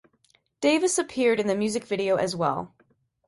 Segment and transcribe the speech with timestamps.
[0.61, 2.73] Davis appeared in the music video as well.